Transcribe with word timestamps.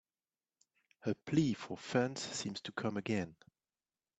A 1.05 1.13
plea 1.13 1.53
for 1.53 1.77
funds 1.77 2.21
seems 2.21 2.59
to 2.61 2.71
come 2.71 2.97
again. 2.97 3.35